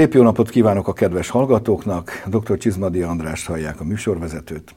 [0.00, 2.58] Szép jó napot kívánok a kedves hallgatóknak, dr.
[2.58, 4.74] Csizmadi András hallják a műsorvezetőt.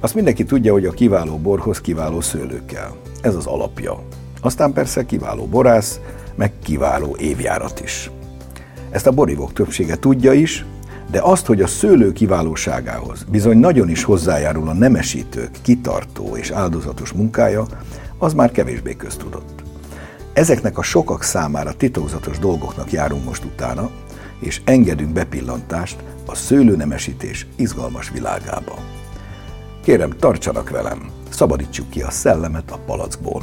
[0.00, 2.90] Azt mindenki tudja, hogy a kiváló borhoz kiváló szőlő kell.
[3.22, 4.02] Ez az alapja.
[4.40, 6.00] Aztán persze kiváló borász,
[6.34, 8.10] meg kiváló évjárat is.
[8.90, 10.64] Ezt a borívók többsége tudja is,
[11.10, 17.12] de azt, hogy a szőlő kiválóságához bizony nagyon is hozzájárul a nemesítők kitartó és áldozatos
[17.12, 17.66] munkája,
[18.18, 19.62] az már kevésbé köztudott.
[20.32, 23.90] Ezeknek a sokak számára titokzatos dolgoknak járunk most utána,
[24.40, 28.78] és engedünk bepillantást a szőlőnemesítés izgalmas világába.
[29.82, 33.42] Kérem, tartsanak velem, szabadítsuk ki a szellemet a palackból.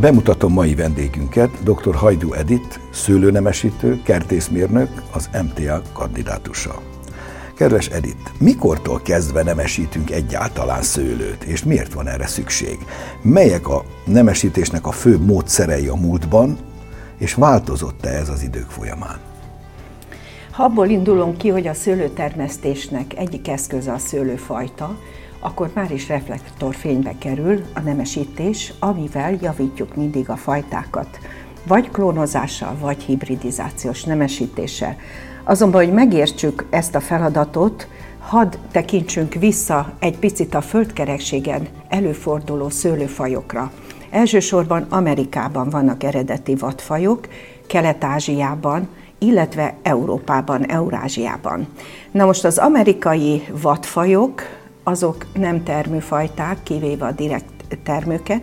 [0.00, 1.94] Bemutatom mai vendégünket, dr.
[1.94, 6.95] Hajdú Edit, szőlőnemesítő, kertészmérnök, az MTA kandidátusa.
[7.56, 12.78] Kedves Edit, mikortól kezdve nemesítünk egyáltalán szőlőt, és miért van erre szükség?
[13.22, 16.58] Melyek a nemesítésnek a fő módszerei a múltban,
[17.18, 19.18] és változott-e ez az idők folyamán?
[20.50, 24.98] Ha abból indulunk ki, hogy a szőlőtermesztésnek egyik eszköze a szőlőfajta,
[25.40, 31.18] akkor már is reflektorfénybe kerül a nemesítés, amivel javítjuk mindig a fajtákat,
[31.66, 34.96] vagy klónozással, vagy hibridizációs nemesítéssel.
[35.48, 43.70] Azonban, hogy megértsük ezt a feladatot, hadd tekintsünk vissza egy picit a földkerekségen előforduló szőlőfajokra.
[44.10, 47.28] Elsősorban Amerikában vannak eredeti vadfajok,
[47.66, 48.88] Kelet-Ázsiában,
[49.18, 51.66] illetve Európában, Eurázsiában.
[52.10, 54.42] Na most az amerikai vadfajok,
[54.82, 58.42] azok nem termőfajták, kivéve a direkt termőket.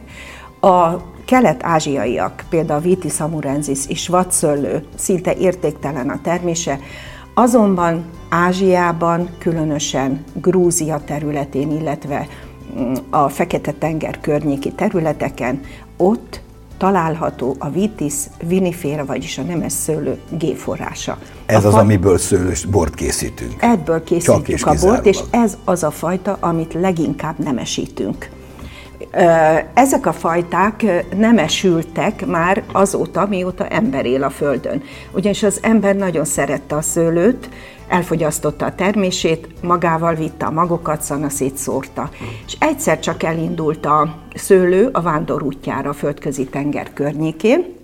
[0.62, 6.80] A kelet-ázsiaiak, például a Vitis amurensis és vadszöllő szinte értéktelen a termése,
[7.34, 12.28] azonban Ázsiában, különösen Grúzia területén, illetve
[12.80, 15.62] mm, a Fekete-tenger környéki területeken,
[15.98, 16.42] ott
[16.78, 18.14] található a vitis
[18.48, 21.18] vinifera, vagyis a nemes szőlő géforrása.
[21.46, 21.80] Ez a az, fa...
[21.80, 23.54] amiből szőlős bort készítünk.
[23.60, 28.30] Ebből készítjük a bort, és ez az a fajta, amit leginkább nemesítünk.
[29.74, 30.86] Ezek a fajták
[31.18, 34.84] nem esültek már azóta, mióta ember él a Földön.
[35.12, 37.50] Ugyanis az ember nagyon szerette a szőlőt,
[37.88, 42.10] elfogyasztotta a termését, magával vitte a magokat, szanaszét szórta.
[42.46, 47.82] És egyszer csak elindult a szőlő a vándor útjára a földközi tenger környékén,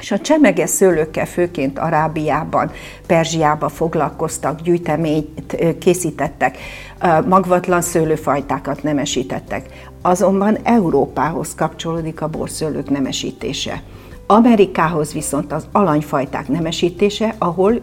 [0.00, 2.70] és a csemeges szőlőkkel főként Arábiában,
[3.06, 6.58] Perzsiában foglalkoztak, gyűjteményt készítettek,
[7.26, 9.66] magvatlan szőlőfajtákat nemesítettek.
[10.02, 13.82] Azonban Európához kapcsolódik a borszőlők nemesítése.
[14.26, 17.80] Amerikához viszont az alanyfajták nemesítése, ahol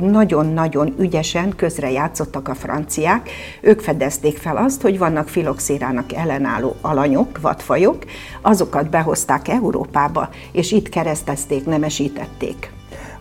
[0.00, 3.30] nagyon-nagyon ügyesen közre játszottak a franciák.
[3.60, 8.04] Ők fedezték fel azt, hogy vannak filoxérának ellenálló alanyok, vadfajok,
[8.42, 12.76] azokat behozták Európába, és itt keresztezték, nemesítették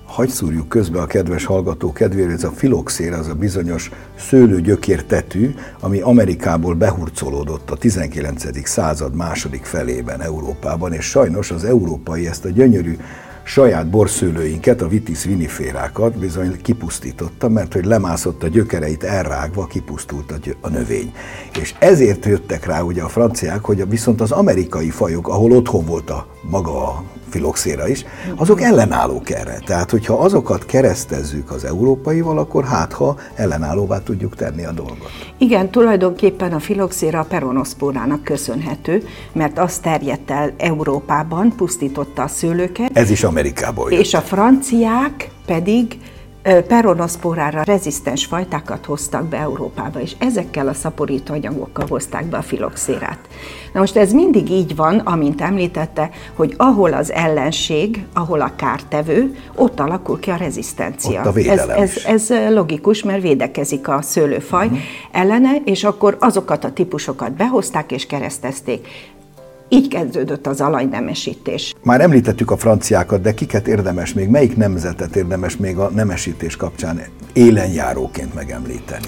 [0.08, 6.00] hagy szúrjuk közbe a kedves hallgató kedvére, ez a filoxér, az a bizonyos szőlőgyökértetű, ami
[6.00, 8.68] Amerikából behurcolódott a 19.
[8.68, 12.98] század második felében Európában, és sajnos az európai ezt a gyönyörű
[13.48, 20.36] saját borszőlőinket, a vitis viniférákat bizony kipusztította, mert hogy lemászott a gyökereit elrágva, kipusztult a,
[20.62, 21.14] a növény.
[21.60, 26.10] És ezért jöttek rá ugye a franciák, hogy viszont az amerikai fajok, ahol otthon volt
[26.10, 28.06] a maga a filoxéra is,
[28.36, 29.60] azok ellenállók erre.
[29.66, 35.10] Tehát, hogyha azokat keresztezzük az európaival, akkor hát ha ellenállóvá tudjuk tenni a dolgot.
[35.38, 42.90] Igen, tulajdonképpen a filoxéra a peronoszpórának köszönhető, mert az terjedt el Európában, pusztította a szőlőket.
[42.94, 44.00] Ez is Amerikából jött.
[44.00, 45.98] És a franciák pedig
[46.68, 53.20] peronoszpórára rezisztens fajtákat hoztak be Európába, és ezekkel a szaporító anyagokkal hozták be a filoxérát.
[53.74, 59.36] Na most ez mindig így van, amint említette, hogy ahol az ellenség, ahol a kártevő,
[59.56, 61.22] ott alakul ki a rezisztencia.
[61.26, 64.80] Ott a ez, ez, ez logikus, mert védekezik a szőlőfaj uh-huh.
[65.12, 68.88] ellene, és akkor azokat a típusokat behozták és keresztezték.
[69.70, 71.74] Így kezdődött az alajnemesítés.
[71.84, 77.02] Már említettük a franciákat, de kiket érdemes még, melyik nemzetet érdemes még a nemesítés kapcsán
[77.34, 79.06] élenjáróként megemlíteni?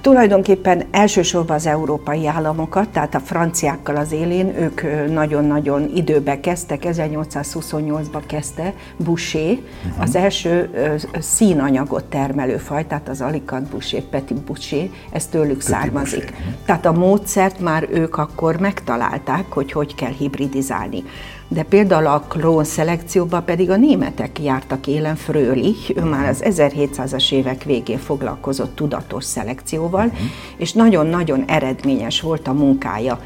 [0.00, 8.22] Tulajdonképpen elsősorban az európai államokat, tehát a franciákkal az élén, ők nagyon-nagyon időbe kezdtek, 1828-ban
[8.26, 10.02] kezdte Boucher, uh-huh.
[10.02, 10.70] az első
[11.18, 16.24] színanyagot termelő faj, tehát az Alicant Boucher, Petit Boucher, ez tőlük Petit származik.
[16.24, 16.54] Boucher.
[16.64, 21.04] Tehát a módszert már ők akkor megtalálták, hogy hogy kell hibridizálni.
[21.52, 27.32] De például a klón szelekcióban pedig a németek jártak élen, Frölich, ő már az 1700-as
[27.32, 30.26] évek végén foglalkozott tudatos szelekcióval, uh-huh.
[30.56, 33.20] és nagyon-nagyon eredményes volt a munkája.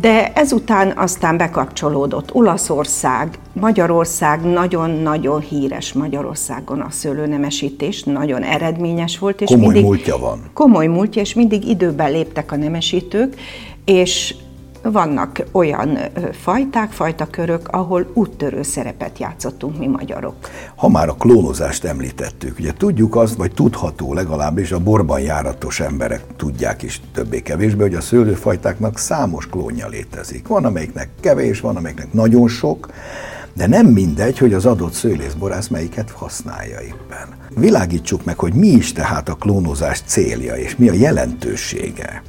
[0.00, 9.40] De ezután aztán bekapcsolódott Olaszország, Magyarország nagyon-nagyon híres Magyarországon a szőlőnemesítés, nagyon eredményes volt.
[9.40, 10.50] És komoly mindig, múltja van.
[10.54, 13.34] Komoly múltja, és mindig időben léptek a nemesítők,
[13.84, 14.34] és
[14.82, 15.98] vannak olyan
[16.32, 20.34] fajták, fajtakörök, ahol úttörő szerepet játszottunk mi magyarok.
[20.76, 26.22] Ha már a klónozást említettük, ugye tudjuk azt, vagy tudható legalábbis a borban járatos emberek
[26.36, 30.48] tudják is többé-kevésbé, hogy a szőlőfajtáknak számos klónja létezik.
[30.48, 32.88] Van, amelyiknek kevés, van, amelyiknek nagyon sok,
[33.54, 37.28] de nem mindegy, hogy az adott szőlészborász melyiket használja éppen.
[37.56, 42.22] Világítsuk meg, hogy mi is tehát a klónozás célja, és mi a jelentősége.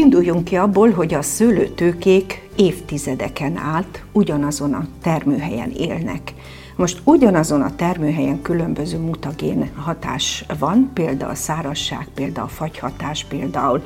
[0.00, 6.34] Induljunk ki abból, hogy a szőlőtőkék évtizedeken át ugyanazon a termőhelyen élnek.
[6.76, 13.82] Most ugyanazon a termőhelyen különböző mutagén hatás van, például a szárasság, például a fagyhatás, például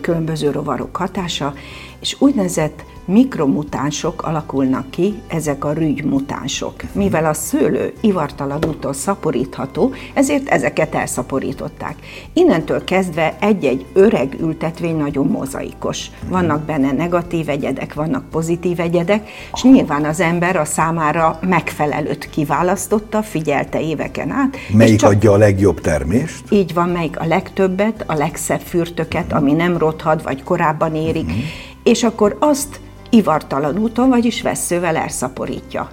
[0.00, 1.54] különböző rovarok hatása,
[2.00, 6.74] és úgynevezett mikromutánsok alakulnak ki, ezek a rügymutánsok.
[6.92, 11.94] Mivel a szőlő ivartalanútól szaporítható, ezért ezeket elszaporították.
[12.32, 16.10] Innentől kezdve egy-egy öreg ültetvény nagyon mozaikos.
[16.28, 23.22] Vannak benne negatív egyedek, vannak pozitív egyedek, és nyilván az ember a számára megfelelőt kiválasztotta,
[23.22, 24.56] figyelte éveken át.
[24.72, 26.44] Melyik csak adja a legjobb termést?
[26.50, 31.42] Így van, melyik a legtöbbet, a legszebb fürtöket, ami nem rothad, vagy korábban érik, uh-huh.
[31.82, 32.80] és akkor azt
[33.14, 35.90] ivartalan úton, vagyis veszővel elszaporítja.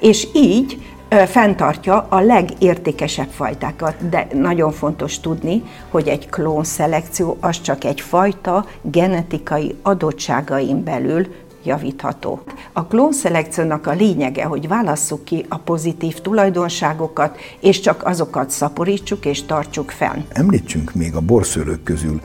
[0.00, 0.82] És így
[1.26, 8.66] fenntartja a legértékesebb fajtákat, de nagyon fontos tudni, hogy egy klónszelekció az csak egy fajta
[8.82, 11.26] genetikai adottságain belül
[11.64, 12.40] javítható.
[12.72, 19.42] A klónszelekciónak a lényege, hogy válasszuk ki a pozitív tulajdonságokat, és csak azokat szaporítsuk és
[19.42, 20.20] tartsuk fenn.
[20.28, 22.20] Említsünk még a borszőlők közül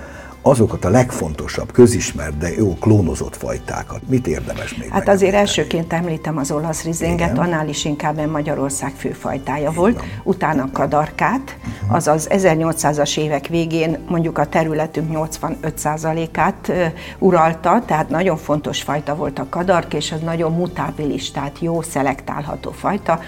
[0.45, 4.01] azokat a legfontosabb, közismert, de jó klónozott fajtákat.
[4.07, 9.61] Mit érdemes még Hát azért elsőként említem az olasz rizinget, annál is inkább Magyarország főfajtája
[9.61, 9.73] Igen.
[9.73, 11.95] volt, utána kadarkát, uh-huh.
[11.95, 16.71] azaz 1800-as évek végén mondjuk a területünk 85%-át
[17.19, 22.71] uralta, tehát nagyon fontos fajta volt a kadark, és az nagyon mutábilis, tehát jó szelektálható
[22.71, 23.19] fajta.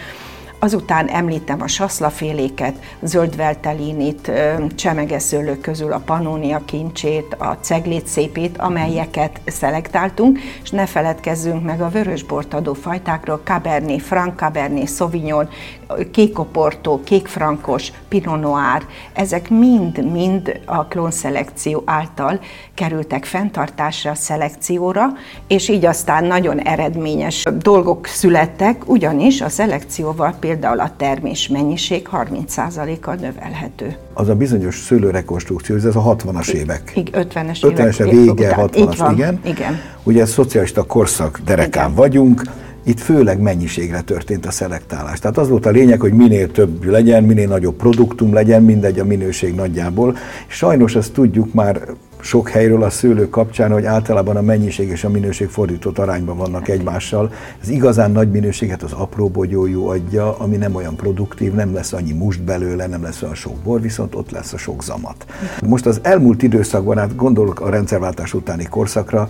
[0.60, 4.32] Azután említem a saszlaféléket, zöldveltelinit,
[4.76, 11.90] csemegeszőlők közül a panónia kincsét, a ceglét szépét, amelyeket szelektáltunk, és ne feledkezzünk meg a
[11.90, 15.50] vörösbort adó fajtákról, Cabernet Franc, Cabernet Sauvignon,
[16.12, 22.40] kékoportó, kékfrankos, Pinot Noir, ezek mind-mind a klónszelekció által
[22.74, 25.06] kerültek fenntartásra, szelekcióra,
[25.48, 33.16] és így aztán nagyon eredményes dolgok születtek, ugyanis a szelekcióval például a termés mennyiség 30%-kal
[33.16, 33.98] növelhető.
[34.14, 36.92] Az a bizonyos szőlőrekonstrukció, ez a 60-as évek.
[36.96, 39.40] 50-es 50-es évek vége, 60-as, igen.
[39.44, 39.80] igen.
[40.04, 41.96] Ugye szocialista korszak derekán igen.
[41.96, 42.42] vagyunk,
[42.88, 45.20] itt főleg mennyiségre történt a szelektálás.
[45.20, 49.06] Tehát az volt a lényeg, hogy minél több legyen, minél nagyobb produktum legyen, mindegy a
[49.06, 50.18] minőség nagyjából.
[50.48, 51.82] Sajnos azt tudjuk már
[52.20, 56.68] sok helyről a szőlő kapcsán, hogy általában a mennyiség és a minőség fordított arányban vannak
[56.68, 57.32] egymással.
[57.62, 62.12] Ez igazán nagy minőséget az apró bogyójú adja, ami nem olyan produktív, nem lesz annyi
[62.12, 65.26] must belőle, nem lesz olyan sok bor, viszont ott lesz a sok zamat.
[65.66, 69.30] Most az elmúlt időszakban, hát gondolok a rendszerváltás utáni korszakra,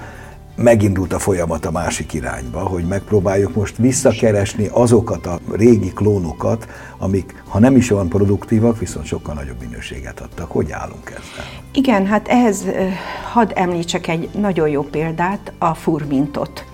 [0.56, 7.44] megindult a folyamat a másik irányba, hogy megpróbáljuk most visszakeresni azokat a régi klónokat, amik,
[7.48, 10.52] ha nem is olyan produktívak, viszont sokkal nagyobb minőséget adtak.
[10.52, 11.46] Hogy állunk ezzel?
[11.74, 12.66] Igen, hát ehhez
[13.32, 16.66] hadd említsek egy nagyon jó példát, a furmintot.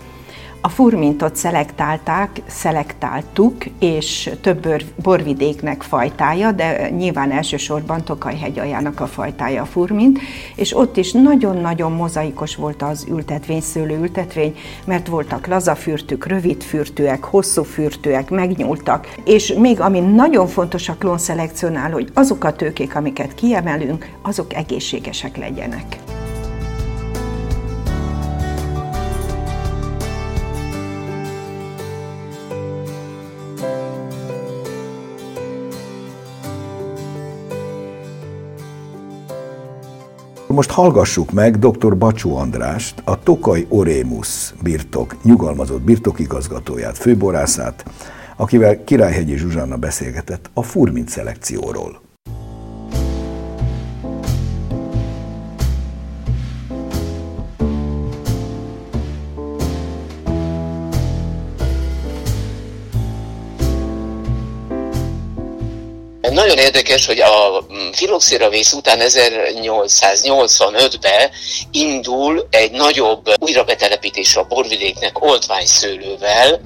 [0.63, 9.61] A furmintot szelektálták, szelektáltuk, és több borvidéknek fajtája, de nyilván elsősorban Tokaj aljának a fajtája
[9.61, 10.19] a furmint,
[10.55, 18.29] és ott is nagyon-nagyon mozaikos volt az ültetvény, szőlő ültetvény, mert voltak lazafürtük, rövidfürtőek, hosszúfürtőek,
[18.29, 24.53] megnyúltak, és még ami nagyon fontos a klónszelekcionál, hogy azok a tőkék, amiket kiemelünk, azok
[24.53, 25.97] egészségesek legyenek.
[40.51, 41.97] Most hallgassuk meg dr.
[41.97, 47.85] Bacsó Andrást, a Tokaj Orémus birtok, nyugalmazott birtokigazgatóját, főborászát,
[48.37, 52.10] akivel Királyhegyi Zsuzsanna beszélgetett a furmint szelekcióról.
[66.75, 71.29] Érdekes, hogy a filoxiravész után 1885-ben
[71.71, 76.61] indul egy nagyobb újrabetelepítés a borvidéknek oltványszőlővel,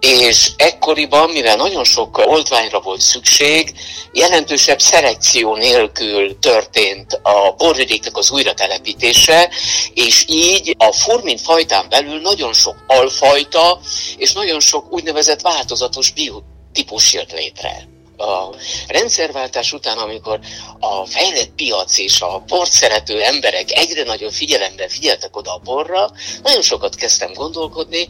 [0.00, 3.72] és ekkoriban, mivel nagyon sok oltványra volt szükség,
[4.12, 9.50] jelentősebb szelekció nélkül történt a borvidéknek az újratelepítése,
[9.94, 13.80] és így a furmin fajtán belül nagyon sok alfajta
[14.16, 18.54] és nagyon sok úgynevezett változatos biotípus jött létre a
[18.88, 20.40] rendszerváltás után, amikor
[20.78, 26.10] a fejlett piac és a bort szerető emberek egyre nagyobb figyelemben figyeltek oda a borra,
[26.42, 28.08] nagyon sokat kezdtem gondolkodni,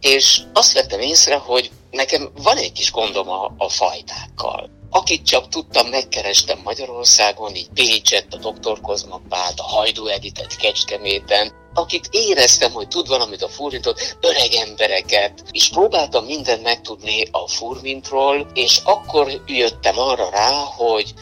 [0.00, 4.70] és azt vettem észre, hogy nekem van egy kis gondom a, a fajtákkal.
[4.90, 8.80] Akit csak tudtam, megkerestem Magyarországon, így Pécset, a Dr.
[8.80, 15.68] Kozmapát, a Hajdú Editet Kecskeméten, akit éreztem, hogy tud valamit a furmintot, öreg embereket, és
[15.68, 21.14] próbáltam mindent megtudni a furmintról, és akkor jöttem arra rá, hogy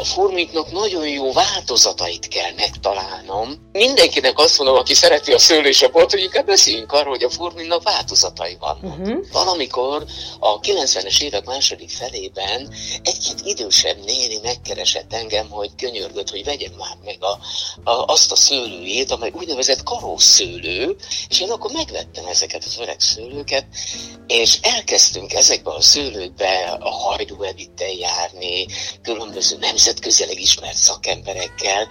[0.00, 3.68] a furmiknak nagyon jó változatait kell megtalálnom.
[3.72, 8.56] Mindenkinek azt mondom, aki szereti a szőlésabort, hogy inkább beszéljünk arról, hogy a furminnak változatai
[8.60, 8.98] vannak.
[8.98, 9.24] Uh-huh.
[9.32, 10.04] Valamikor
[10.38, 16.96] a 90-es évek második felében egy-két idősebb néni megkeresett engem, hogy könyörgött, hogy vegyem már
[17.04, 17.38] meg a,
[17.90, 20.96] a, azt a szőlőjét, amely úgynevezett karószőlő,
[21.28, 23.66] és én akkor megvettem ezeket az öreg szőlőket,
[24.26, 27.36] és elkezdtünk ezekbe a szőlőkbe a hajdú
[27.98, 28.66] járni,
[29.02, 31.88] különböző nemzet nemzetközileg ismert szakemberekkel,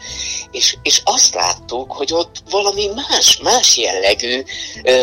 [0.51, 4.43] és, és azt láttuk, hogy ott valami más, más jellegű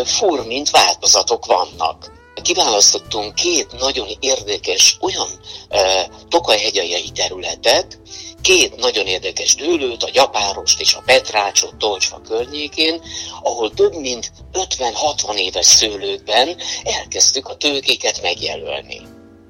[0.05, 5.29] furmint változatok vannak kiválasztottunk két nagyon érdekes olyan
[5.69, 7.99] e, tokajhegyai területet,
[8.43, 13.03] két nagyon érdekes dőlőt, a Gyapárost és a Petrácsot Tolcsva környékén,
[13.43, 19.01] ahol több mint 50-60 éves szőlőkben elkezdtük a tőkéket megjelölni.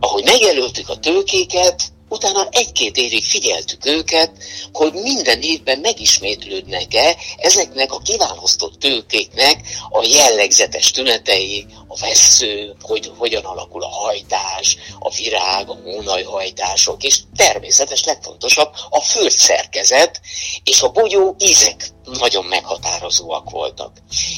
[0.00, 1.82] Ahogy megjelöltük a tőkéket,
[2.16, 4.30] Utána egy-két évig figyeltük őket,
[4.72, 13.44] hogy minden évben megismétlődnek-e ezeknek a kiválasztott tőkéknek a jellegzetes tünetei, a vesző, hogy hogyan
[13.44, 20.20] alakul a hajtás, a virág, a hónajhajtások, és természetes legfontosabb a földszerkezet
[20.64, 23.92] és a bogyó ízek nagyon meghatározóak voltak.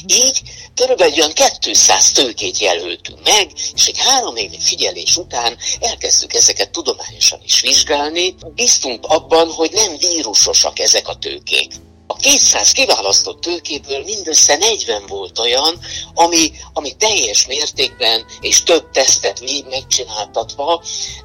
[0.05, 0.41] Így
[0.75, 7.39] körülbelül olyan 200 tőkét jelöltünk meg, és egy három évi figyelés után elkezdtük ezeket tudományosan
[7.43, 8.35] is vizsgálni.
[8.55, 11.73] Biztunk abban, hogy nem vírusosak ezek a tőkék.
[12.11, 15.79] A 200 kiválasztott tőkéből mindössze 40 volt olyan,
[16.13, 20.83] ami, ami teljes mértékben és több tesztet végig megcsináltatva,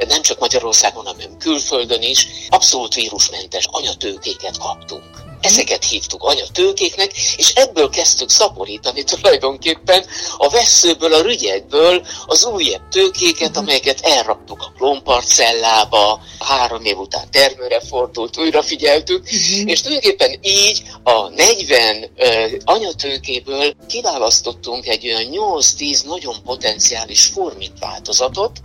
[0.09, 5.34] nem csak Magyarországon, hanem külföldön is, abszolút vírusmentes anyatőkéket kaptunk.
[5.45, 10.05] Ezeket hívtuk anyatőkéknek, és ebből kezdtük szaporítani tulajdonképpen
[10.37, 13.59] a veszőből, a rügyekből az újabb tőkéket, mhm.
[13.59, 19.71] amelyeket elraktuk a klónparcellába, három év után termőre fordult, újra figyeltük, uh-huh.
[19.71, 28.61] és tulajdonképpen így a 40 uh, anyatőkéből kiválasztottunk egy olyan 8-10 nagyon potenciális formit változatot.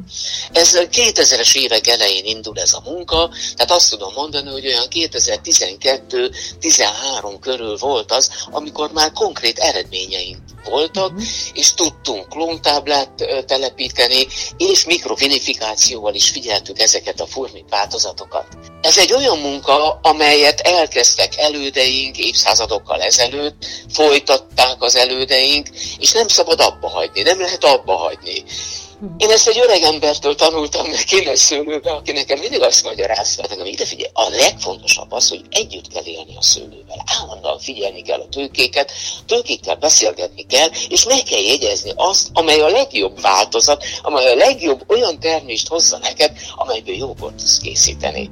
[0.51, 6.31] Ez 2000-es évek elején indul ez a munka, tehát azt tudom mondani, hogy olyan 2012
[6.69, 11.27] 13 körül volt az, amikor már konkrét eredményeink voltak, uh-huh.
[11.53, 13.09] és tudtunk klóntáblát
[13.45, 18.45] telepíteni, és mikrofinifikációval is figyeltük ezeket a furmit változatokat.
[18.81, 25.67] Ez egy olyan munka, amelyet elkezdtek elődeink évszázadokkal ezelőtt, folytatták az elődeink,
[25.99, 28.43] és nem szabad abba hagyni, nem lehet abba hagyni.
[29.17, 33.65] Én ezt egy öreg embertől tanultam meg kínai szőlőbe, aki nekem mindig azt magyarázta, nekem
[33.65, 37.03] ide figyelj, a legfontosabb az, hogy együtt kell élni a szőlővel.
[37.21, 38.91] Állandóan figyelni kell a tőkéket,
[39.25, 44.83] tőkékkel beszélgetni kell, és meg kell jegyezni azt, amely a legjobb változat, amely a legjobb
[44.87, 48.29] olyan termést hozza neked, amelyből jó tudsz készíteni.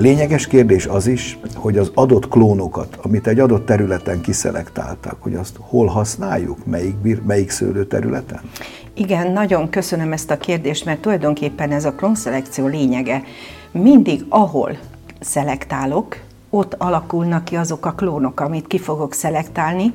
[0.00, 5.56] Lényeges kérdés az is, hogy az adott klónokat, amit egy adott területen kiszelektáltak, hogy azt
[5.60, 8.40] hol használjuk, melyik, melyik szőlőterületen?
[8.94, 13.22] Igen, nagyon köszönöm ezt a kérdést, mert tulajdonképpen ez a klónszelekció lényege.
[13.70, 14.78] Mindig, ahol
[15.20, 16.16] szelektálok,
[16.50, 19.92] ott alakulnak ki azok a klónok, amit ki fogok szelektálni,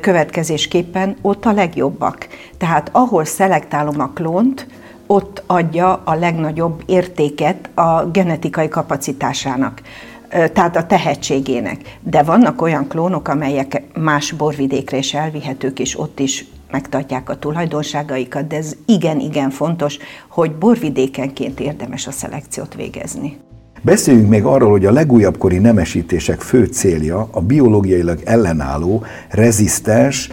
[0.00, 2.28] következésképpen ott a legjobbak.
[2.58, 4.66] Tehát ahol szelektálom a klónt,
[5.06, 9.80] ott adja a legnagyobb értéket a genetikai kapacitásának
[10.28, 11.98] tehát a tehetségének.
[12.02, 18.46] De vannak olyan klónok, amelyek más borvidékre is elvihetők, és ott is megtartják a tulajdonságaikat,
[18.46, 19.98] de ez igen-igen fontos,
[20.28, 23.36] hogy borvidékenként érdemes a szelekciót végezni.
[23.82, 30.30] Beszéljünk még arról, hogy a legújabb kori nemesítések fő célja a biológiailag ellenálló, rezisztens,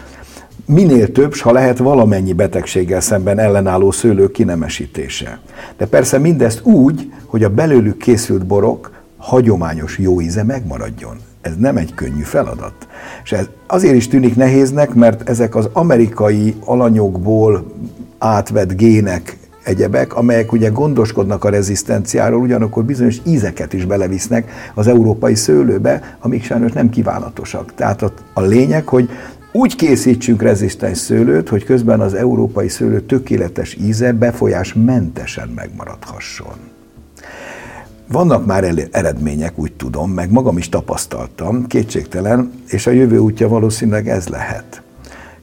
[0.66, 5.38] minél több, ha lehet valamennyi betegséggel szemben ellenálló szőlők kinemesítése.
[5.76, 11.16] De persze mindezt úgy, hogy a belőlük készült borok hagyományos jó íze megmaradjon.
[11.40, 12.74] Ez nem egy könnyű feladat.
[13.24, 17.64] És ez azért is tűnik nehéznek, mert ezek az amerikai alanyokból
[18.18, 25.34] átvett gének egyebek, amelyek ugye gondoskodnak a rezisztenciáról, ugyanakkor bizonyos ízeket is belevisznek az európai
[25.34, 27.74] szőlőbe, amik sajnos nem kívánatosak.
[27.74, 29.08] Tehát a, a lényeg, hogy
[29.56, 36.54] úgy készítsünk rezisztens szőlőt, hogy közben az európai szőlő tökéletes íze befolyásmentesen megmaradhasson.
[38.08, 44.08] Vannak már eredmények, úgy tudom, meg magam is tapasztaltam, kétségtelen, és a jövő útja valószínűleg
[44.08, 44.82] ez lehet.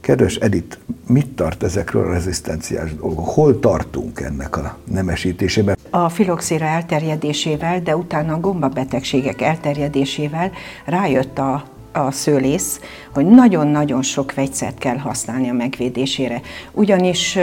[0.00, 0.76] Kedves Edith,
[1.06, 3.28] mit tart ezekről a rezisztenciás dolgok?
[3.28, 5.76] Hol tartunk ennek a nemesítésében?
[5.90, 10.50] A filoxéra elterjedésével, de utána a gombabetegségek elterjedésével
[10.84, 12.80] rájött a a szőlész,
[13.14, 16.40] hogy nagyon-nagyon sok vegyszert kell használni a megvédésére.
[16.72, 17.38] Ugyanis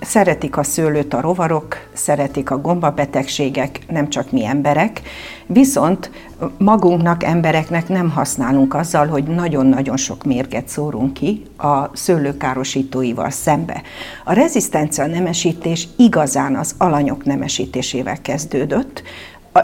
[0.00, 5.00] Szeretik a szőlőt a rovarok, szeretik a gombabetegségek, nem csak mi emberek,
[5.46, 6.10] viszont
[6.58, 13.82] magunknak, embereknek nem használunk azzal, hogy nagyon-nagyon sok mérget szórunk ki a szőlőkárosítóival szembe.
[14.24, 19.02] A rezisztencia nemesítés igazán az alanyok nemesítésével kezdődött,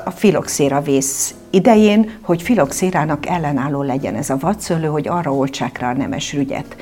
[0.04, 5.90] a filoxéra vész idején, hogy filoxérának ellenálló legyen ez a vadszőlő, hogy arra oltsák rá
[5.90, 6.76] a nemes rügyet.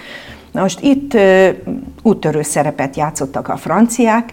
[0.53, 1.49] Na most itt ö,
[2.03, 4.33] úttörő szerepet játszottak a franciák,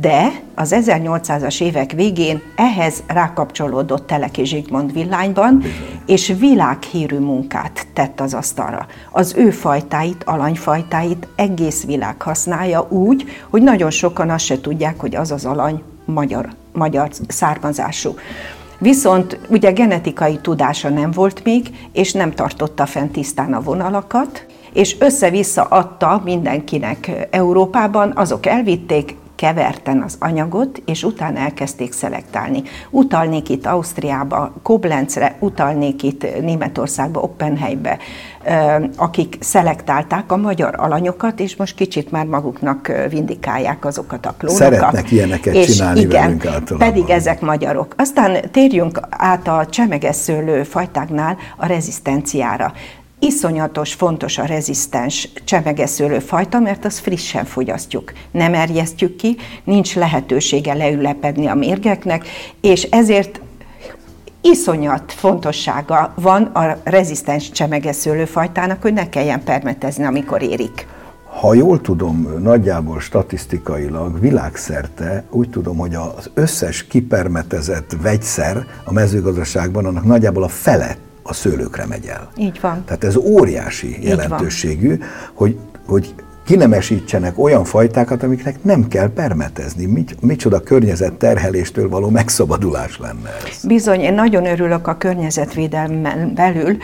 [0.00, 5.62] de az 1800-as évek végén ehhez rákapcsolódott Teleki Zsigmond villányban,
[6.06, 8.86] és világhírű munkát tett az asztalra.
[9.10, 15.14] Az ő fajtáit, alanyfajtáit egész világ használja úgy, hogy nagyon sokan azt se tudják, hogy
[15.14, 18.14] az az alany magyar, magyar származású.
[18.78, 24.96] Viszont ugye genetikai tudása nem volt még, és nem tartotta fent tisztán a vonalakat, és
[24.98, 32.62] össze-vissza adta mindenkinek Európában, azok elvitték, keverten az anyagot, és utána elkezdték szelektálni.
[32.90, 37.98] Utalnék itt Ausztriába, Koblenzre, utalnék itt Németországba, Oppenheimbe,
[38.96, 44.72] akik szelektálták a magyar alanyokat, és most kicsit már maguknak vindikálják azokat a klónokat.
[44.72, 46.88] Szeretnek ilyeneket és csinálni igen, velünk általában.
[46.88, 47.94] Pedig ezek magyarok.
[47.96, 52.72] Aztán térjünk át a csemegesszőlő fajtáknál a rezisztenciára
[53.18, 58.12] iszonyatos fontos a rezisztens csemegeszőlő fajta, mert az frissen fogyasztjuk.
[58.30, 62.26] Nem erjesztjük ki, nincs lehetősége leülepedni a mérgeknek,
[62.60, 63.40] és ezért
[64.40, 70.86] iszonyat fontossága van a rezisztens csemegeszőlőfajtának, hogy ne kelljen permetezni, amikor érik.
[71.40, 79.84] Ha jól tudom, nagyjából statisztikailag világszerte úgy tudom, hogy az összes kipermetezett vegyszer a mezőgazdaságban
[79.84, 82.30] annak nagyjából a fele a szőlőkre megy el.
[82.36, 82.84] Így van.
[82.84, 84.98] Tehát ez óriási jelentőségű,
[85.32, 89.86] hogy, hogy kinemesítsenek olyan fajtákat, amiknek nem kell permetezni.
[89.86, 93.64] Mit, micsoda környezetterheléstől való megszabadulás lenne ez.
[93.64, 96.76] Bizony, én nagyon örülök a környezetvédelmen belül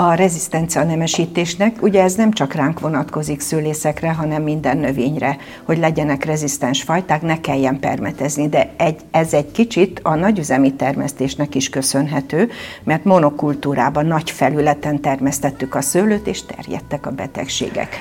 [0.00, 1.82] a rezisztencia nemesítésnek.
[1.82, 7.40] Ugye ez nem csak ránk vonatkozik szőlészekre, hanem minden növényre, hogy legyenek rezisztens fajták, ne
[7.40, 8.48] kelljen permetezni.
[8.48, 12.48] De egy, ez egy kicsit a nagyüzemi termesztésnek is köszönhető,
[12.84, 17.96] mert monokultúrában nagy felületen termesztettük a szőlőt, és terjedtek a betegségek.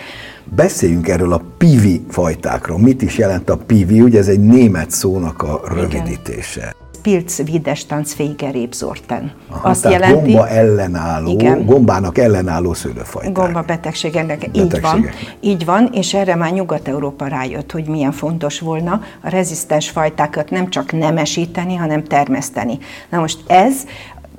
[0.55, 2.79] Beszéljünk erről a pivi fajtákról.
[2.79, 4.01] Mit is jelent a pivi?
[4.01, 6.61] Ugye ez egy német szónak a rövidítése.
[6.61, 6.86] Igen.
[7.07, 8.55] Pilz Widerstandsfähiger
[9.61, 13.33] Azt tehát jelenti, gomba ellenálló, igen, gombának ellenálló szőlőfajták.
[13.33, 19.01] Gomba betegségeknek, így van, így van, és erre már Nyugat-Európa rájött, hogy milyen fontos volna
[19.21, 22.77] a rezisztens fajtákat nem csak nemesíteni, hanem termeszteni.
[23.09, 23.73] Na most ez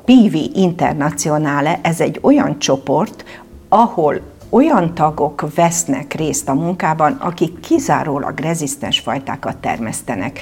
[0.04, 3.24] PV Internationale, ez egy olyan csoport,
[3.68, 10.40] ahol olyan tagok vesznek részt a munkában, akik kizárólag rezisztens fajtákat termesztenek.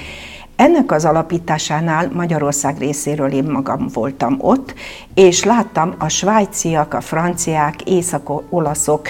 [0.57, 4.75] Ennek az alapításánál Magyarország részéről én magam voltam ott,
[5.15, 9.09] és láttam a svájciak, a franciák, észak-olaszok,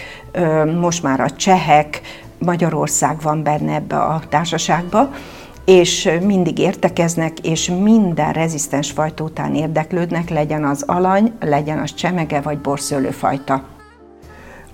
[0.81, 2.01] most már a csehek,
[2.39, 5.11] Magyarország van benne ebbe a társaságba,
[5.65, 12.41] és mindig értekeznek, és minden rezisztens fajta után érdeklődnek, legyen az alany, legyen az csemege
[12.41, 13.65] vagy borszőlőfajta.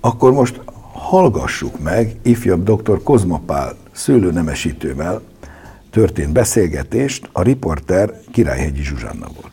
[0.00, 0.60] Akkor most
[0.92, 3.02] hallgassuk meg ifjabb dr.
[3.02, 5.22] Kozmapál szőlőnemesítővel
[5.92, 9.52] történt beszélgetést, a riporter Királyhegyi Zsuzsanna volt.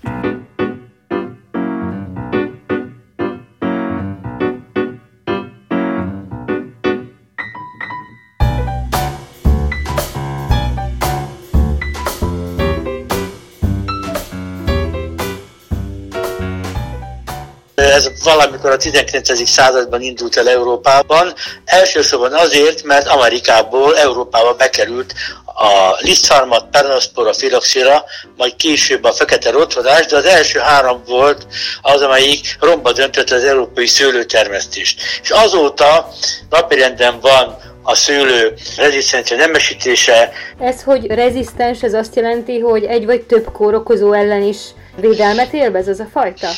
[18.36, 19.50] Valamikor a 19.
[19.50, 21.34] században indult el Európában,
[21.65, 25.13] elsősorban azért, mert Amerikából Európába bekerült
[25.46, 28.04] a lisztharmat, pernoszpora, filoxira,
[28.38, 31.48] majd később a fekete rotvadás, de az első három volt
[31.82, 35.02] az, amelyik romba döntött az európai szőlőtermesztést.
[35.22, 36.10] És azóta
[36.50, 40.32] napirenden van a szőlő rezisztencia nemesítése.
[40.60, 44.58] Ez, hogy rezisztens, ez azt jelenti, hogy egy vagy több kórokozó ellen is
[44.96, 46.50] védelmet élvez az a fajta?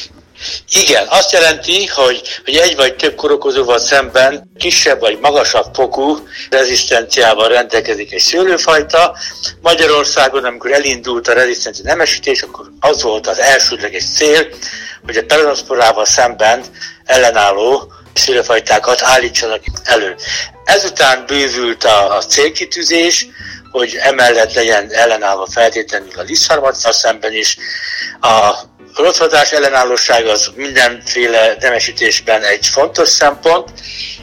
[0.71, 7.47] Igen, azt jelenti, hogy, hogy egy vagy több korokozóval szemben kisebb vagy magasabb fokú rezisztenciával
[7.47, 9.17] rendelkezik egy szőlőfajta.
[9.61, 14.47] Magyarországon, amikor elindult a rezisztencia nemesítés, akkor az volt az elsődleges cél,
[15.05, 16.63] hogy a peronoszporával szemben
[17.05, 20.15] ellenálló szőlőfajtákat állítsanak elő.
[20.63, 23.27] Ezután bővült a, a célkitűzés,
[23.71, 27.57] hogy emellett legyen ellenálló feltétlenül a lisztharmattal szemben is.
[28.21, 28.55] A
[28.95, 33.69] rothadás ellenállóság az mindenféle nemesítésben egy fontos szempont,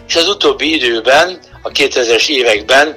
[0.08, 2.96] és az utóbbi időben, a 2000-es években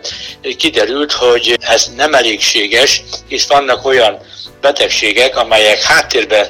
[0.58, 4.18] kiderült, hogy ez nem elégséges, hisz vannak olyan
[4.62, 6.48] betegségek, amelyek háttérben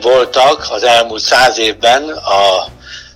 [0.00, 2.66] voltak az elmúlt száz évben a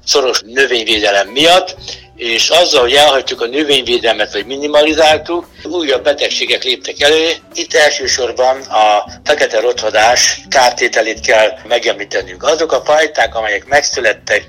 [0.06, 1.76] szoros növényvédelem miatt,
[2.20, 7.30] és azzal, hogy elhagytuk a növényvédelmet, vagy minimalizáltuk, újabb betegségek léptek elő.
[7.54, 12.42] Itt elsősorban a fekete rothadás kártételét kell megemlítenünk.
[12.42, 14.48] Azok a fajták, amelyek megszülettek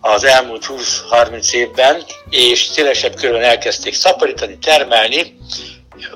[0.00, 0.66] az elmúlt
[1.10, 5.36] 20-30 évben, és szélesebb körben elkezdték szaporítani, termelni,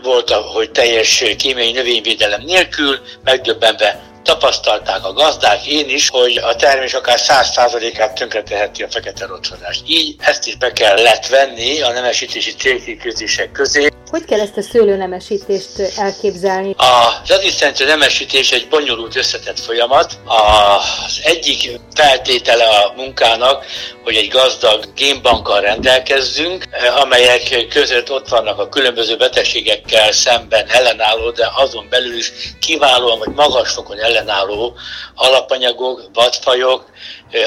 [0.02, 6.94] volt, hogy teljes kémiai növényvédelem nélkül, megdöbbenve tapasztalták a gazdák, én is, hogy a termés
[6.94, 9.82] akár 100%-át tönkreteheti a fekete rotsodást.
[9.86, 13.88] Így ezt is be kellett venni a nemesítési célkiközések közé.
[14.10, 16.74] Hogy kell ezt a szőlőnemesítést elképzelni?
[16.78, 20.18] A rezisztencia nemesítés egy bonyolult összetett folyamat.
[20.24, 23.64] Az egyik feltétele a munkának,
[24.04, 26.64] hogy egy gazdag génbankkal rendelkezzünk,
[27.02, 33.34] amelyek között ott vannak a különböző betegségekkel szemben ellenálló, de azon belül is kiválóan vagy
[33.34, 34.74] magas fokon ellenálló
[35.14, 36.90] alapanyagok, vadfajok,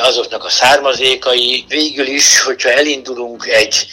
[0.02, 1.66] azoknak a származékai.
[1.68, 3.88] Végül is, hogyha elindulunk egy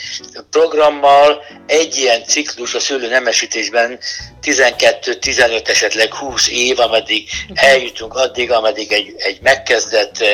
[0.50, 3.98] programmal, egy ilyen ciklus a szőlő nemesítésben
[4.42, 10.24] 12-15, esetleg 20 év, ameddig eljutunk addig, ameddig egy, egy megkezdett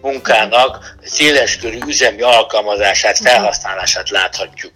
[0.00, 4.72] munkának széleskörű üzemi alkalmazását, felhasználását láthatjuk.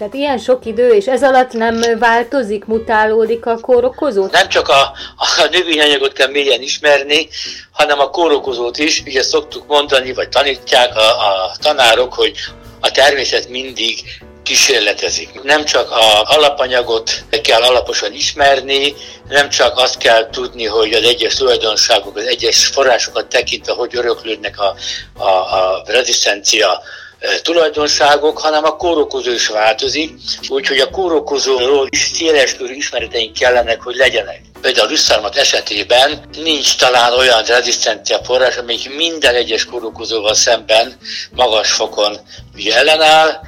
[0.00, 4.26] Tehát ilyen sok idő, és ez alatt nem változik, mutálódik a kórokozó?
[4.26, 7.28] Nem csak a, a növényanyagot kell mélyen ismerni,
[7.70, 9.02] hanem a kórokozót is.
[9.06, 12.32] Ugye szoktuk mondani, vagy tanítják a, a tanárok, hogy
[12.80, 13.98] a természet mindig
[14.42, 15.42] kísérletezik.
[15.42, 18.94] Nem csak a alapanyagot kell alaposan ismerni,
[19.28, 24.60] nem csak azt kell tudni, hogy az egyes tulajdonságok, az egyes forrásokat tekintve, hogy öröklődnek
[24.60, 24.74] a,
[25.22, 26.82] a, a rezisztencia
[27.42, 30.12] tulajdonságok, hanem a kórokozó is változik,
[30.48, 34.40] úgyhogy a kórokozóról is széleskörű ismereteink kellenek, hogy legyenek.
[34.60, 40.98] Például a rüsszarmat esetében nincs talán olyan rezisztencia forrás, amelyik minden egyes kórokozóval szemben
[41.30, 42.18] magas fokon
[42.74, 43.40] ellenáll,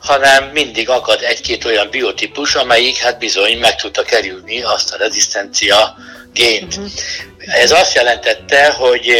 [0.00, 5.96] hanem mindig akad egy-két olyan biotípus, amelyik hát bizony meg tudta kerülni azt a rezisztencia
[6.32, 6.76] gént.
[6.76, 6.90] Uh-huh.
[7.38, 9.14] Ez azt jelentette, hogy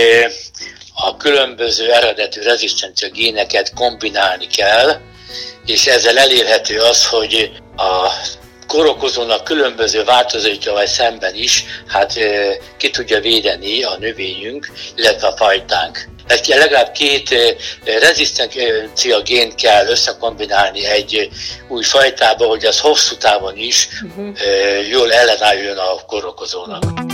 [0.94, 5.00] a különböző eredetű rezisztencia géneket kombinálni kell,
[5.66, 8.10] és ezzel elérhető az, hogy a
[8.66, 12.18] korokozónak különböző változatjával szemben is hát
[12.76, 16.08] ki tudja védeni a növényünk, illetve a fajtánk.
[16.26, 17.34] Tehát legalább két
[17.84, 21.28] rezisztencia gént kell összekombinálni egy
[21.68, 24.88] új fajtába, hogy az hosszú távon is uh-huh.
[24.90, 27.13] jól ellenálljon a korokozónak.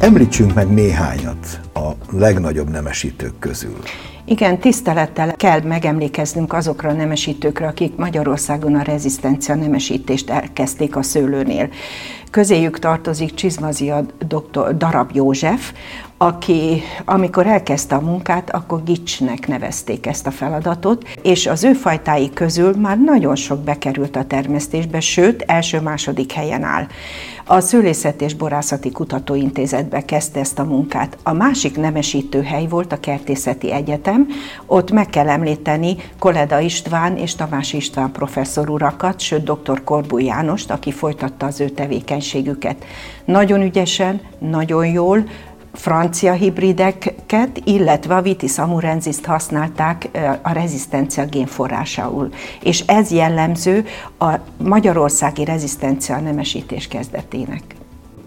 [0.00, 3.76] Említsünk meg néhányat a legnagyobb nemesítők közül.
[4.24, 11.68] Igen, tisztelettel kell megemlékeznünk azokra a nemesítőkre, akik Magyarországon a rezisztencia nemesítést elkezdték a szőlőnél.
[12.30, 14.76] Közéjük tartozik Csizmazia dr.
[14.76, 15.72] Darab József,
[16.22, 22.30] aki amikor elkezdte a munkát, akkor Gicsnek nevezték ezt a feladatot, és az ő fajtái
[22.30, 26.86] közül már nagyon sok bekerült a termesztésbe, sőt, első-második helyen áll.
[27.44, 31.18] A Szőlészet és Borászati Kutatóintézetbe kezdte ezt a munkát.
[31.22, 34.26] A másik nemesítő hely volt a Kertészeti Egyetem,
[34.66, 39.84] ott meg kell említeni Koleda István és Tamás István professzor urakat, sőt dr.
[39.84, 41.68] Korbú Jánost, aki folytatta az ő
[42.20, 42.84] tevékenységüket.
[43.24, 45.24] Nagyon ügyesen, nagyon jól,
[45.72, 50.08] francia hibrideket, illetve a Vitis amurensis használták
[50.42, 52.28] a rezisztencia génforrásául.
[52.62, 53.84] És ez jellemző
[54.18, 57.62] a magyarországi rezisztencia nemesítés kezdetének.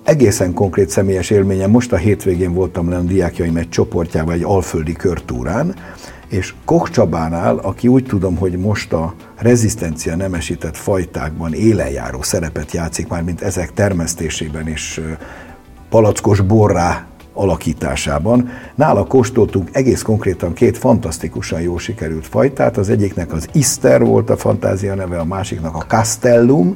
[0.04, 4.94] Egészen konkrét személyes élményem, most a hétvégén voltam le a diákjaim egy csoportjában egy alföldi
[4.94, 5.76] körtúrán,
[6.34, 13.08] és Koch Csabánál, aki úgy tudom, hogy most a rezisztencia nemesített fajtákban élenjáró szerepet játszik
[13.08, 15.02] már, mint ezek termesztésében és
[15.90, 18.50] palackos borrá alakításában.
[18.76, 22.78] Nála kóstoltunk egész konkrétan két fantasztikusan jó sikerült fajtát.
[22.78, 26.76] Az egyiknek az Ister volt a fantázia neve, a másiknak a Castellum.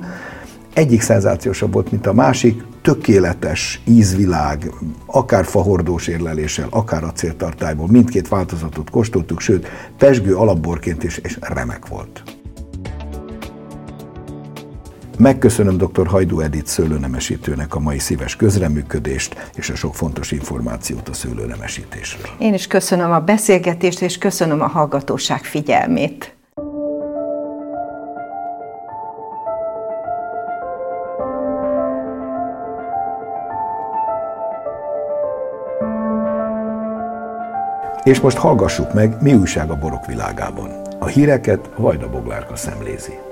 [0.74, 4.71] Egyik szenzációsabb volt, mint a másik, tökéletes ízvilág,
[5.06, 12.23] akár fahordós érleléssel, akár acéltartályból, mindkét változatot kóstoltuk, sőt, pesgő alapborként is, és remek volt.
[15.17, 16.08] Megköszönöm dr.
[16.08, 22.32] Hajdú Edith szőlőnemesítőnek a mai szíves közreműködést és a sok fontos információt a szőlőnemesítésről.
[22.39, 26.37] Én is köszönöm a beszélgetést, és köszönöm a hallgatóság figyelmét.
[38.08, 40.70] És most hallgassuk meg, mi újság a borok világában.
[41.00, 43.27] A híreket Vajda Boglárka szemlézi.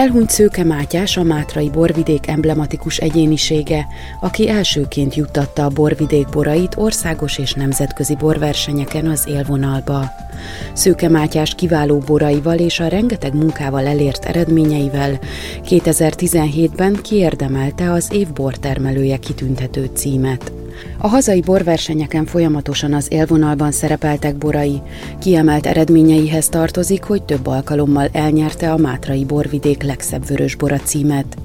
[0.00, 3.86] Elhunyt Szőke Mátyás a Mátrai borvidék emblematikus egyénisége,
[4.20, 10.04] aki elsőként juttatta a borvidék borait országos és nemzetközi borversenyeken az élvonalba.
[10.72, 15.18] Szőke Mátyás kiváló boraival és a rengeteg munkával elért eredményeivel
[15.68, 20.59] 2017-ben kiérdemelte az év bortermelője kitüntető címet.
[20.98, 24.82] A hazai borversenyeken folyamatosan az élvonalban szerepeltek borai.
[25.18, 31.36] Kiemelt eredményeihez tartozik, hogy több alkalommal elnyerte a Mátrai borvidék legszebb vörös bora címet.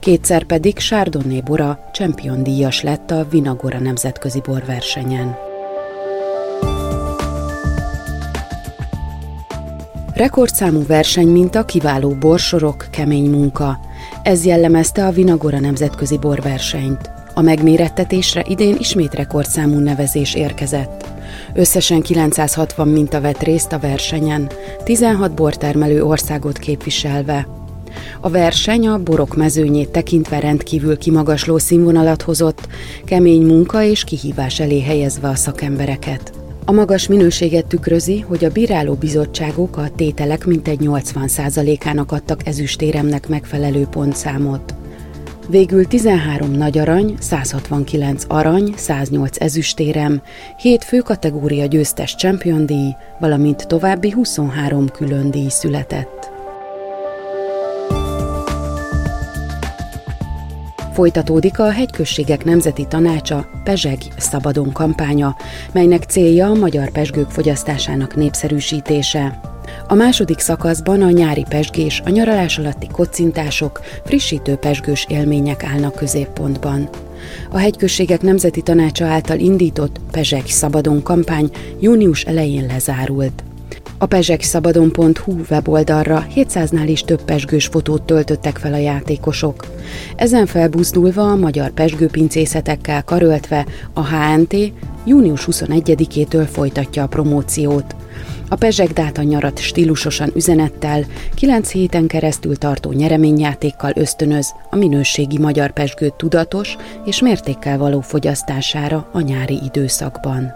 [0.00, 5.36] Kétszer pedig Chardonnay bora Champion díjas lett a Vinagora nemzetközi borversenyen.
[10.14, 13.78] Rekordszámú verseny mint a kiváló borsorok, kemény munka.
[14.22, 17.19] Ez jellemezte a Vinagora nemzetközi borversenyt.
[17.34, 21.08] A megmérettetésre idén ismét rekordszámú nevezés érkezett.
[21.54, 24.50] Összesen 960 minta vett részt a versenyen,
[24.84, 27.46] 16 bortermelő országot képviselve.
[28.20, 32.68] A verseny a borok mezőnyét tekintve rendkívül kimagasló színvonalat hozott,
[33.04, 36.32] kemény munka és kihívás elé helyezve a szakembereket.
[36.64, 43.86] A magas minőséget tükrözi, hogy a bíráló bizottságok a tételek mintegy 80%-ának adtak ezüstéremnek megfelelő
[43.86, 44.74] pontszámot.
[45.50, 50.22] Végül 13 nagy arany, 169 arany, 108 ezüstérem,
[50.56, 56.30] 7 főkategória győztes Champion díj, valamint további 23 külön díj született.
[60.92, 65.36] Folytatódik a Hegyközségek Nemzeti Tanácsa Pezseg Szabadon kampánya,
[65.72, 69.49] melynek célja a magyar pesgők fogyasztásának népszerűsítése.
[69.90, 76.88] A második szakaszban a nyári pesgés, a nyaralás alatti kocintások, frissítő pesgős élmények állnak középpontban.
[77.50, 81.50] A Hegyközségek Nemzeti Tanácsa által indított Pezsek Szabadon kampány
[81.80, 83.42] június elején lezárult.
[83.98, 89.66] A pezsekszabadon.hu weboldalra 700-nál is több pesgős fotót töltöttek fel a játékosok.
[90.16, 94.56] Ezen felbuzdulva a magyar pesgőpincészetekkel karöltve a HNT
[95.04, 97.94] június 21-től folytatja a promóciót.
[98.52, 105.72] A Pezsek Dáta nyarat stílusosan üzenettel, kilenc héten keresztül tartó nyereményjátékkal ösztönöz a minőségi magyar
[105.72, 110.52] pesgő tudatos és mértékkel való fogyasztására a nyári időszakban.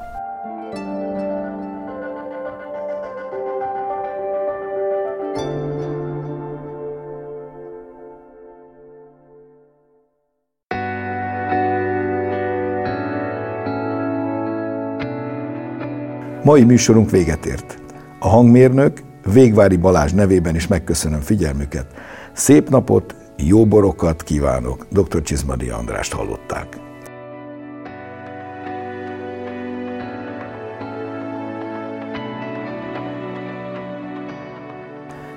[16.42, 17.83] Mai műsorunk véget ért.
[18.24, 21.86] A hangmérnök Végvári Balázs nevében is megköszönöm figyelmüket.
[22.32, 24.86] Szép napot, jó borokat kívánok.
[24.90, 25.22] Dr.
[25.22, 26.78] Csizmadi Andrást hallották.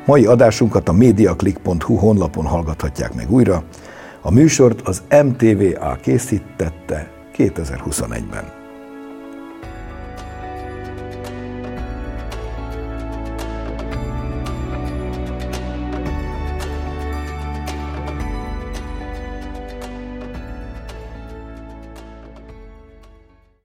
[0.05, 3.63] Mai adásunkat a mediaclick.hu honlapon hallgathatják meg újra.
[4.21, 8.66] A műsort az MTVA készítette 2021-ben.